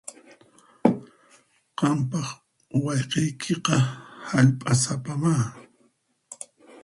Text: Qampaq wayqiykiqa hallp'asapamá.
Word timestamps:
Qampaq 1.77 2.27
wayqiykiqa 2.83 3.77
hallp'asapamá. 4.29 5.33